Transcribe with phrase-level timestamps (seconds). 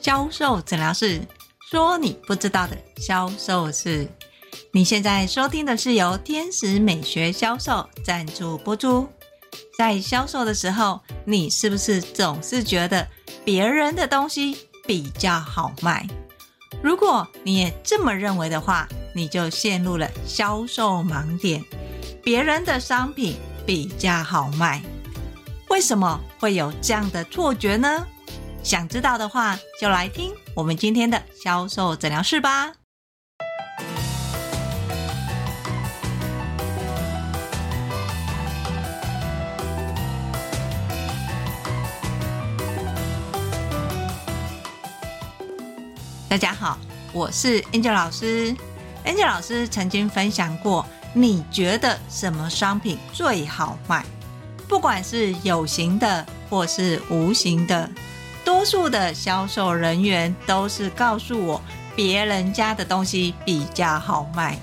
[0.00, 1.20] 销售诊疗室，
[1.70, 4.08] 说你不知道的销售事。
[4.72, 9.06] 你现在收听的是由天使美学销售赞助播出。
[9.76, 13.06] 在销售的时候，你是不是总是觉得
[13.44, 14.56] 别人的东西
[14.86, 16.06] 比较好卖？
[16.82, 21.62] 如果你也这么认为的话，你就陷入了销售盲点。
[22.22, 23.36] 别人的商品
[23.66, 24.82] 比较好卖，
[25.68, 28.06] 为什么会有这样的错觉呢？
[28.62, 32.72] 想知道的话，就来听我们今天的销售诊疗室吧。
[46.28, 46.78] 大家好，
[47.12, 48.54] 我是 Angel 老师。
[49.04, 54.04] Angel 老师曾经分享过，你觉得什么商品最好卖？
[54.68, 57.90] 不管是有形的或是无形的。
[58.44, 61.62] 多数的销售人员都是告诉我，
[61.94, 64.58] 别人家的东西比较好卖。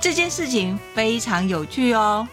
[0.00, 2.26] 这件事情非常有趣哦。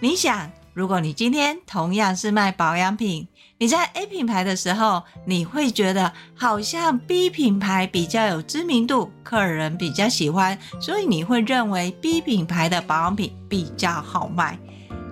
[0.00, 3.26] 你想，如果你今天同样是卖保养品，
[3.58, 14.58] 你在 A 品牌的时候，你会觉得好像 B 品牌比较有知名度，客人比较喜欢，所以你会认为 B 品牌的保养品比较好卖。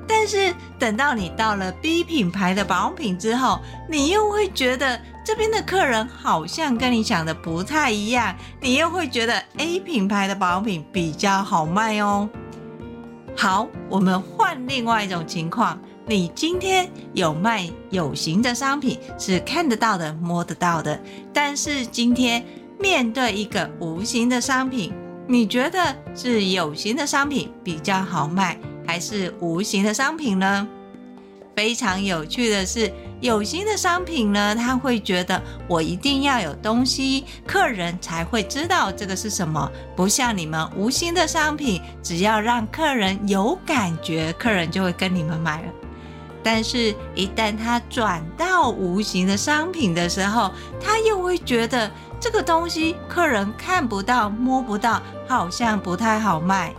[0.06, 12.28] 但是等到你到了 B 品牌的保养品之后，你又会觉得这边的客人好像跟你想的不太一样，你又会觉得 A 品牌的保养品比较好卖哦。
[13.34, 21.00] 好，我们换另外一种情况，你今天有卖有形的商品，是看得到的、摸得到的，
[21.32, 22.44] 但是今天
[22.78, 24.92] 面对一个无形的商品，
[25.26, 28.58] 你觉得是有形的商品比较好卖？
[28.86, 30.68] 还是无形的商品呢？
[31.54, 39.70] 非常有趣的是，有形的商品呢，他会觉得我一定要有东西，客人才会知道这个是什么。
[39.94, 45.68] 不像你们无形的商品，只要让客人有感觉，客人就会跟你们买了。
[46.42, 51.90] 但是，一旦他转到无形的商品的时候，他又会觉得
[52.20, 56.74] 这个东西客人看不到、摸不到，好像不太好卖。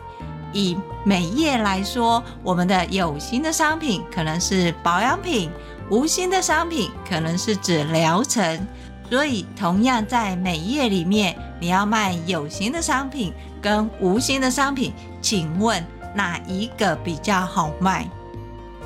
[0.55, 5.51] 以美业来说，我们的有形的商品可能是保养品，
[5.89, 8.65] 无形的商品可能是指疗程。
[9.09, 15.85] 所以，同样在美业里面，你要卖有形的商品跟无形的商品，请问
[16.15, 18.07] 哪一个比较好卖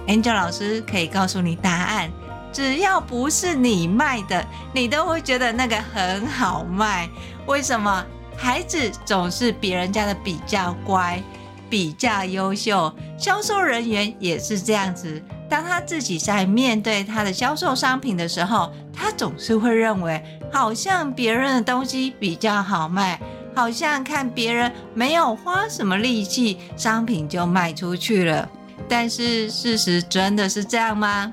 [0.07, 2.09] ？Angel 老师可以告诉你答案，
[2.51, 4.43] 只要不是你卖的，
[4.73, 7.07] 你都会觉得那个很好卖。
[7.45, 8.03] 为什么？
[8.35, 11.21] 孩子总是别人家的比较乖。
[11.69, 15.21] 比较优秀，销售人员也是这样子。
[15.47, 23.19] 当他自己在面对他的销售商品的时候，他总是会认为，好像别人的东西比较好卖，
[23.55, 28.47] 好像看别人没有花什么力气，商品就卖出去了。
[28.87, 31.31] 但是事实真的是这样吗？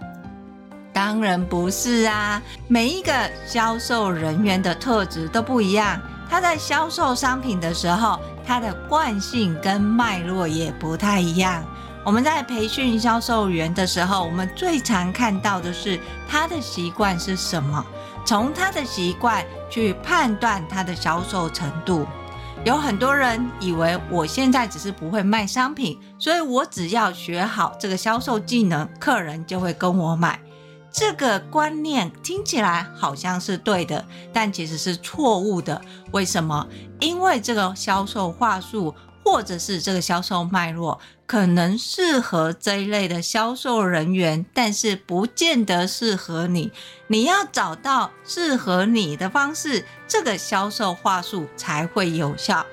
[0.92, 2.40] 当然不是啊！
[2.68, 3.12] 每一个
[3.46, 6.00] 销售人员的特质都不一样。
[6.28, 11.64] 他在销售商品的时候，他的惯性跟脉络也不太一样。
[12.04, 15.98] 我们在培训销售员的时候，我们最常看到的是
[16.28, 17.84] 他的习惯是什么，
[18.24, 22.06] 从他的习惯去判断他的销售程度。
[22.64, 30.40] 有很多人以为我现在只是不会卖商品，所以我只要学好这个销售技能，客人就会跟我买。
[30.96, 34.02] 这个观念听起来好像是对的，
[34.32, 35.78] 但其实是错误的。
[36.12, 36.66] 为什么？
[37.00, 46.72] 因为这个销售话术，或者是这个销售脉络，可能适合这一类的销售人员，但是不见得适合你。
[47.08, 52.64] 你要找到适合你的方式，这个销售话术才会有效。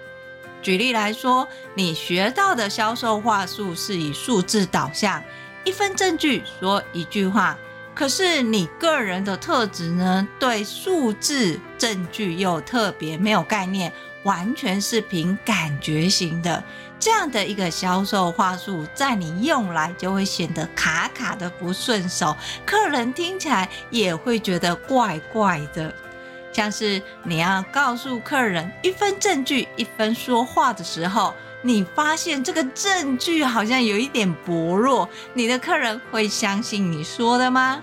[0.61, 1.45] 举例来说，
[1.75, 5.21] 你学到的销售话术是以数字导向，
[5.65, 7.57] 一分证据说一句话。
[7.95, 10.27] 可是你个人的特质呢？
[10.39, 13.91] 对数字证据又特别没有概念，
[14.23, 16.63] 完全是凭感觉型的。
[16.99, 22.35] 这样的一个销售话术，在你用来就会显得卡卡的不顺手，
[22.65, 25.93] 客人听起来也会觉得怪怪的。
[26.51, 31.33] 像是你要告诉客人一分证据一分说话的时候，
[31.65, 37.81] 你发现这个证据好像有一点薄弱，你的客人会相信你说的吗？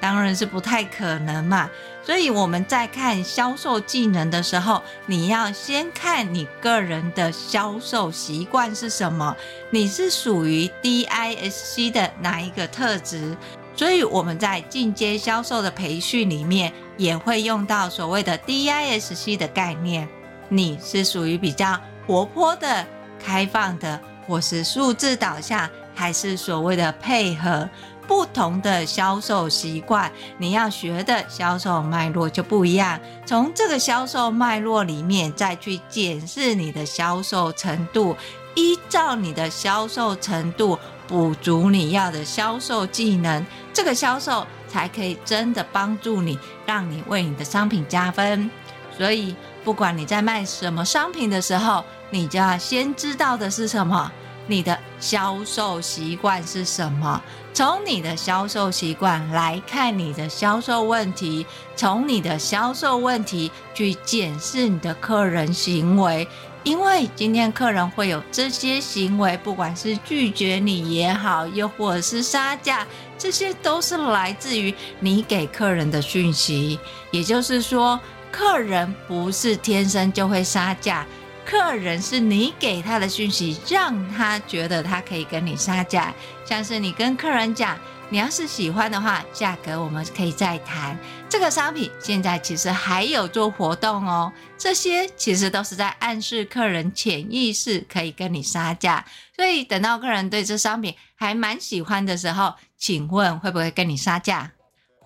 [0.00, 1.70] 当然是不太可能嘛。
[2.04, 9.36] 所以我们在看销售技能的时候，你要先看你个人的销售习惯是什么，
[9.70, 13.36] 你是属于 DISC 的哪一个特质。
[13.76, 20.08] 所以我们在进阶销售的培训里面，也会用到所谓的 DISC 的概念。
[20.48, 22.84] 你是属于比较活泼的、
[23.24, 27.68] 开放的，或是数字导向，还是所谓的配合？
[28.08, 32.98] 不同的销售习惯，你要学的销售脉络就不一样。
[33.24, 38.14] 从这个销售脉络里面，再去检视你的销售程度，
[38.56, 40.76] 依照你的销售程度
[41.06, 46.36] 补足你要的销售技能，这个销售才可以真的帮助你，
[46.66, 48.50] 让你为你的商品加分。
[48.98, 49.34] 所以，
[49.64, 54.12] 不管你在卖什么商品的时候，你就要先知道的是什么。
[54.48, 57.22] 你的销售习惯是什么？
[57.54, 66.26] 从你的销售习惯来看你的销售问题，从你的销售问题去检视你的客人行为，
[66.64, 72.84] 因为今天客人会有这些行为，不管是拒绝你也好，又或者是杀价，
[73.16, 76.80] 这些都是来自于你给客人的讯息。
[77.12, 77.98] 也就是说，
[78.32, 81.06] 客人不是天生就会杀价。
[81.44, 86.14] 客人是你给他的讯息，让他觉得他可以跟你杀价。
[86.44, 87.78] 像是你跟客人讲，
[88.08, 90.96] 你要是喜欢的话，价格我们可以再谈。
[91.28, 99.04] 这个商品现在其实还有做活动哦，这些其实都是在暗示客人潜意识可以跟你杀价。
[99.34, 104.52] 所以等到客人对这商品还蛮喜欢的时候，请问会不会跟你杀价？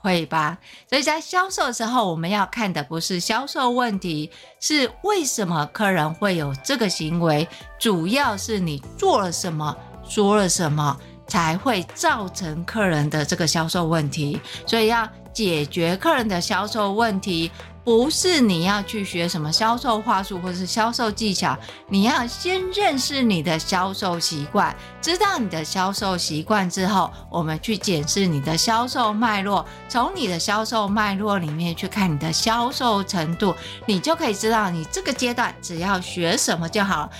[0.06, 0.56] 会吧，
[0.88, 4.30] 所以在销售的时候，我们要看的不是销售问题，
[4.60, 9.76] 是为什么客人会有这个行为，主要是你做了什么，
[10.08, 14.40] 说了什么，才会造成客人的这个销售问题。
[14.64, 17.50] 所以要解决客人的销售问题。
[17.86, 21.56] 不是你要去学什么销售话术或是销售技巧，
[21.88, 33.54] 你要先认识你的销售习惯，知道你的销售习惯之后，我们去检视你的销售脉络，从你的销售脉络里面去看你的销售程度，
[33.86, 37.10] 你就可以知道你这个阶段只要学什么就好了。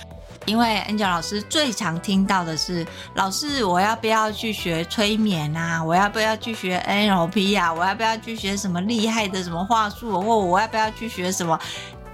[0.47, 5.83] 因为 Angel 老师最常听到的是，老师，我要不要去学催眠啊？
[5.83, 7.73] 我要不要去学 NLP 啊？
[7.73, 10.21] 我要不要去学什么厉害的什么话术？
[10.21, 11.59] 或我要不要去学什么？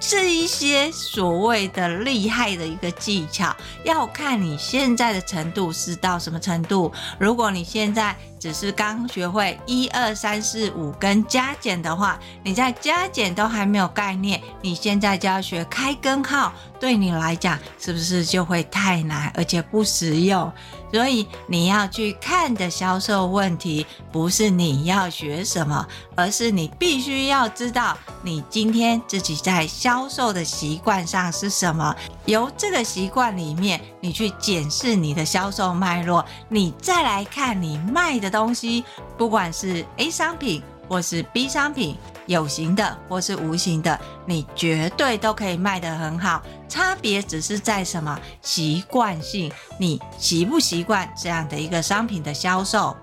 [0.06, 6.92] 这一些所谓的厉害的一个技巧，要看你现在的程度是到什么程度。
[7.18, 16.52] 如果你现在只是刚学会一二三四五跟加减的话，你在加减都还没有概念，你现在就要学开根号，
[16.84, 20.52] 对你来讲是不是就会太难，而且不实用？
[20.92, 31.96] 所以你要去看的销售问题，不是你要学什么，而是你必须要知道你今天自己在销售的习惯上是什么。
[32.26, 38.84] 由这个习惯里面，你去检视你的销售脉络，你再来看你卖的东西，
[39.18, 41.96] 不管是 A 商品或是 B 商品。
[42.26, 46.42] 有形的或是无形的，你绝对都可以卖得很好。
[46.74, 52.98] 差别只是在什么习惯性，你习不习惯这样的一个商品的销售？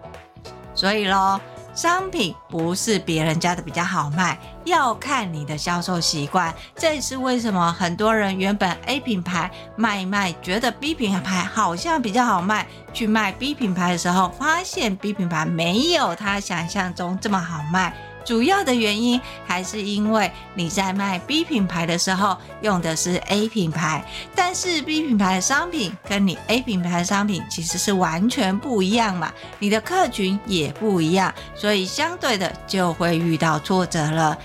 [0.75, 1.41] 所以咯，
[1.73, 6.53] 商品不是别人家的比较好卖，要看你的销售习惯。
[6.75, 17.95] 这也是为什么很多人原本 A 品牌卖一卖，觉得 B 品牌好像比较好卖，去卖 B 品牌的时候，发现 B 品牌没有他想象中这么好卖。
[18.25, 34.39] 主要的原因还是因为你在卖 B 品牌的时候用的是 A 品牌，但是 B 品牌的商品跟你 A 品牌的商品其实是完全不一样嘛，你的客群也不一样，所以相对的就会遇到挫折了。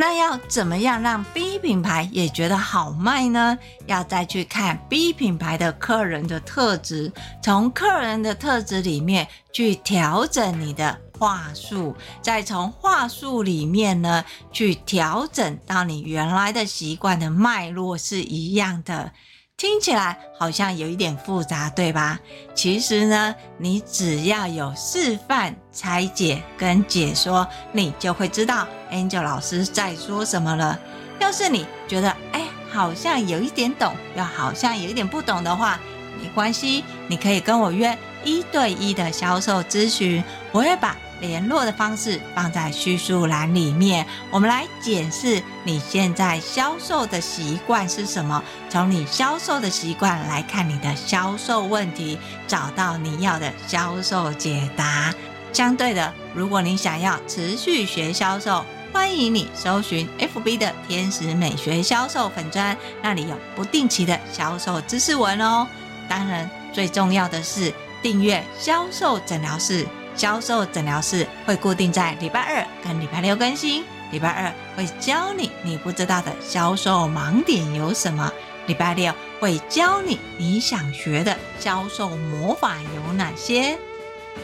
[0.00, 3.58] 那要怎么样让 B 品牌也觉得好卖呢？
[3.86, 19.12] 要再去看 B 品牌的客人的特质，从客人的特质里面去调整你的话术，再从话术里面呢去调整到你原来的习惯的脉络是一样的。
[19.56, 22.20] 听起来好像有一点复杂，对吧？
[22.54, 30.78] 其实呢，你只要有示范、拆解跟解说，你就会知道 Angel 老师在说什么了。
[31.18, 35.80] 要是你觉得哎，好像有一点懂，又好像有一点不懂的话，
[36.22, 40.22] 没关系，你可以跟我约一对一的销售咨询，
[40.52, 40.96] 我会把。
[41.20, 48.42] 联络的方式放在叙述栏里面，我们来检视你现在销售的习惯是什么？
[48.68, 55.12] 从你销售的习惯来看你的销售问题，找到你要的销售解答。
[55.52, 65.66] 相对的，如果你想要持续学销售，欢迎你搜寻 FB 的天使美学销售粉专，那里有不定期的销售知识文哦。
[66.08, 67.72] 当然，最重要的是
[68.02, 69.86] 订阅销售诊疗室。
[70.18, 78.30] 销售诊疗室会固定在礼拜二跟礼拜六更新，礼拜二会教你你不知道的销售盲点有什么，
[78.66, 83.78] 礼拜六会教你你想学的销售魔法有哪些。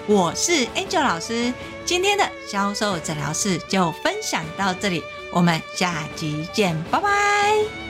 [0.07, 1.53] 我是 Angel 老师，
[1.85, 5.03] 今天的销售诊疗室就分享到这里，
[5.33, 7.84] 我们下集见，拜拜。